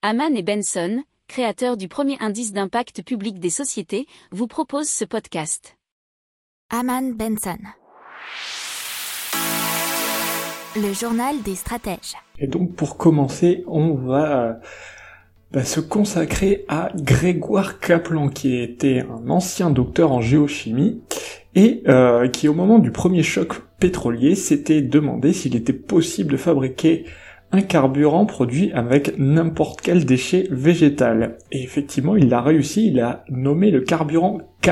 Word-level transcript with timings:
Haman 0.00 0.36
et 0.36 0.44
Benson, 0.44 1.02
créateurs 1.26 1.76
du 1.76 1.88
premier 1.88 2.16
indice 2.20 2.52
d'impact 2.52 3.02
public 3.02 3.40
des 3.40 3.50
sociétés, 3.50 4.06
vous 4.30 4.46
proposent 4.46 4.88
ce 4.88 5.04
podcast. 5.04 5.76
Haman 6.70 7.14
Benson. 7.14 7.58
Le 10.76 10.92
journal 10.92 11.42
des 11.42 11.56
stratèges. 11.56 12.14
Et 12.38 12.46
donc 12.46 12.76
pour 12.76 12.96
commencer, 12.96 13.64
on 13.66 13.94
va 13.94 14.40
euh, 14.40 14.52
bah, 15.50 15.64
se 15.64 15.80
consacrer 15.80 16.64
à 16.68 16.92
Grégoire 16.94 17.80
Kaplan, 17.80 18.28
qui 18.28 18.56
était 18.56 19.00
un 19.00 19.28
ancien 19.28 19.70
docteur 19.70 20.12
en 20.12 20.20
géochimie 20.20 21.02
et 21.56 21.82
euh, 21.88 22.28
qui 22.28 22.46
au 22.46 22.54
moment 22.54 22.78
du 22.78 22.92
premier 22.92 23.24
choc 23.24 23.60
pétrolier 23.80 24.36
s'était 24.36 24.80
demandé 24.80 25.32
s'il 25.32 25.56
était 25.56 25.72
possible 25.72 26.30
de 26.30 26.36
fabriquer 26.36 27.04
un 27.52 27.62
carburant 27.62 28.26
produit 28.26 28.72
avec 28.72 29.18
n'importe 29.18 29.80
quel 29.80 30.04
déchet 30.04 30.48
végétal. 30.50 31.38
Et 31.50 31.62
effectivement, 31.62 32.16
il 32.16 32.28
l'a 32.28 32.42
réussi, 32.42 32.88
il 32.88 33.00
a 33.00 33.24
nommé 33.30 33.70
le 33.70 33.80
carburant 33.80 34.38
K. 34.60 34.70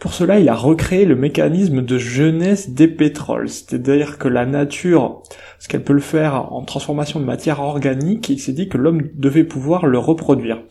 pour 0.00 0.14
cela, 0.14 0.40
il 0.40 0.48
a 0.48 0.54
recréé 0.54 1.04
le 1.04 1.14
mécanisme 1.14 1.82
de 1.82 1.98
jeunesse 1.98 2.70
des 2.70 2.88
pétroles, 2.88 3.48
c'est-à-dire 3.48 4.18
que 4.18 4.26
la 4.26 4.46
nature, 4.46 5.22
ce 5.58 5.68
qu'elle 5.68 5.84
peut 5.84 5.92
le 5.92 6.00
faire 6.00 6.52
en 6.52 6.62
transformation 6.64 7.20
de 7.20 7.24
matière 7.24 7.60
organique, 7.60 8.28
il 8.30 8.40
s'est 8.40 8.52
dit 8.52 8.68
que 8.68 8.78
l'homme 8.78 9.02
devait 9.14 9.44
pouvoir 9.44 9.86
le 9.86 9.98
reproduire. 9.98 10.62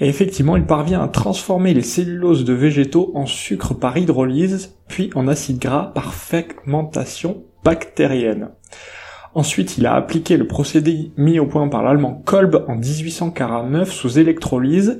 Et 0.00 0.08
effectivement, 0.08 0.56
il 0.56 0.64
parvient 0.64 1.02
à 1.02 1.08
transformer 1.08 1.74
les 1.74 1.82
celluloses 1.82 2.44
de 2.44 2.52
végétaux 2.52 3.10
en 3.14 3.26
sucre 3.26 3.74
par 3.74 3.96
hydrolyse, 3.96 4.76
puis 4.86 5.10
en 5.16 5.26
acide 5.26 5.58
gras 5.58 5.90
par 5.92 6.14
fermentation 6.14 7.42
bactérienne. 7.64 8.50
Ensuite, 9.38 9.78
il 9.78 9.86
a 9.86 9.94
appliqué 9.94 10.36
le 10.36 10.48
procédé 10.48 11.12
mis 11.16 11.38
au 11.38 11.46
point 11.46 11.68
par 11.68 11.84
l'allemand 11.84 12.20
Kolb 12.24 12.64
en 12.66 12.74
1849 12.74 13.92
sous 13.92 14.18
électrolyse, 14.18 14.98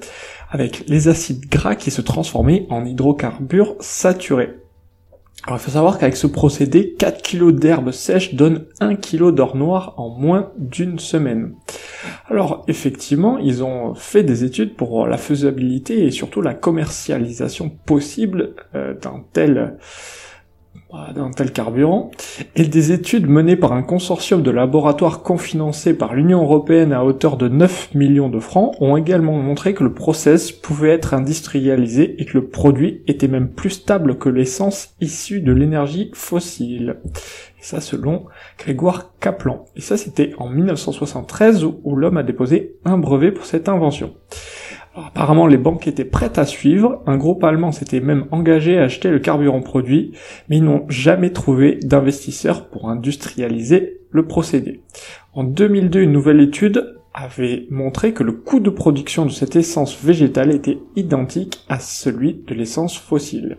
avec 0.48 0.84
les 0.86 1.08
acides 1.08 1.48
gras 1.50 1.74
qui 1.74 1.90
se 1.90 2.02
transformaient 2.02 2.64
en 2.70 2.84
hydrocarbures 2.84 3.74
saturés. 3.80 4.54
Alors 5.44 5.58
il 5.58 5.62
faut 5.64 5.72
savoir 5.72 5.98
qu'avec 5.98 6.16
ce 6.16 6.28
procédé, 6.28 6.94
4 6.96 7.20
kg 7.20 7.50
d'herbe 7.50 7.90
sèche 7.90 8.36
donnent 8.36 8.66
1 8.78 8.94
kg 8.94 9.34
d'or 9.34 9.56
noir 9.56 9.94
en 9.96 10.10
moins 10.10 10.52
d'une 10.56 11.00
semaine. 11.00 11.54
Alors 12.28 12.64
effectivement, 12.68 13.38
ils 13.38 13.64
ont 13.64 13.94
fait 13.94 14.22
des 14.22 14.44
études 14.44 14.76
pour 14.76 15.08
la 15.08 15.18
faisabilité 15.18 16.04
et 16.04 16.12
surtout 16.12 16.42
la 16.42 16.54
commercialisation 16.54 17.70
possible 17.70 18.54
euh, 18.76 18.94
d'un 18.94 19.24
tel 19.32 19.78
d'un 21.14 21.30
tel 21.30 21.52
carburant, 21.52 22.10
et 22.56 22.64
des 22.64 22.92
études 22.92 23.28
menées 23.28 23.56
par 23.56 23.72
un 23.72 23.82
consortium 23.82 24.42
de 24.42 24.50
laboratoires 24.50 25.22
confinancés 25.22 25.94
par 25.94 26.14
l'Union 26.14 26.42
européenne 26.42 26.92
à 26.92 27.04
hauteur 27.04 27.36
de 27.36 27.48
9 27.48 27.94
millions 27.94 28.28
de 28.28 28.40
francs 28.40 28.74
ont 28.80 28.96
également 28.96 29.32
montré 29.32 29.74
que 29.74 29.84
le 29.84 29.92
process 29.92 30.52
pouvait 30.52 30.90
être 30.90 31.14
industrialisé 31.14 32.20
et 32.20 32.24
que 32.24 32.38
le 32.38 32.48
produit 32.48 33.02
était 33.06 33.28
même 33.28 33.48
plus 33.48 33.70
stable 33.70 34.18
que 34.18 34.28
l'essence 34.28 34.94
issue 35.00 35.40
de 35.40 35.52
l'énergie 35.52 36.10
fossile. 36.14 36.96
Et 37.60 37.64
ça 37.64 37.80
selon 37.80 38.24
Grégoire 38.58 39.12
Kaplan. 39.20 39.64
Et 39.76 39.80
ça 39.80 39.96
c'était 39.96 40.32
en 40.38 40.48
1973 40.48 41.64
où 41.64 41.96
l'homme 41.96 42.16
a 42.16 42.22
déposé 42.22 42.76
un 42.84 42.98
brevet 42.98 43.32
pour 43.32 43.46
cette 43.46 43.68
invention 43.68 44.14
apparemment, 45.06 45.46
les 45.46 45.56
banques 45.56 45.86
étaient 45.86 46.04
prêtes 46.04 46.38
à 46.38 46.44
suivre. 46.44 47.02
Un 47.06 47.16
groupe 47.16 47.44
allemand 47.44 47.72
s'était 47.72 48.00
même 48.00 48.26
engagé 48.30 48.78
à 48.78 48.84
acheter 48.84 49.10
le 49.10 49.18
carburant 49.18 49.60
produit, 49.60 50.12
mais 50.48 50.58
ils 50.58 50.64
n'ont 50.64 50.86
jamais 50.88 51.30
trouvé 51.30 51.78
d'investisseurs 51.82 52.68
pour 52.68 52.88
industrialiser 52.88 54.00
le 54.10 54.26
procédé. 54.26 54.82
En 55.34 55.44
2002, 55.44 56.00
une 56.00 56.12
nouvelle 56.12 56.40
étude 56.40 56.94
avait 57.14 57.66
montré 57.70 58.12
que 58.12 58.22
le 58.22 58.32
coût 58.32 58.60
de 58.60 58.70
production 58.70 59.26
de 59.26 59.30
cette 59.30 59.56
essence 59.56 60.02
végétale 60.02 60.52
était 60.52 60.78
identique 60.96 61.60
à 61.68 61.78
celui 61.78 62.44
de 62.46 62.54
l'essence 62.54 62.96
fossile. 62.96 63.58